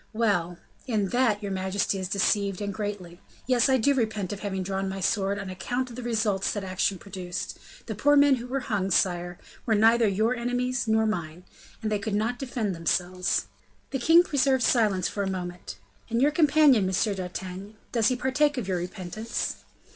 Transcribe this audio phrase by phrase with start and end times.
[0.13, 0.57] "Well,
[0.87, 4.89] in that your majesty is deceived, and greatly; yes, I do repent of having drawn
[4.89, 8.61] my sword on account of the results that action produced; the poor men who were
[8.61, 9.37] hung, sire,
[9.67, 11.43] were neither your enemies nor mine;
[11.83, 13.45] and they could not defend themselves."
[13.91, 15.77] The king preserved silence for a moment.
[16.09, 17.15] "And your companion, M.
[17.15, 19.57] d'Artagnan, does he partake of your repentance?"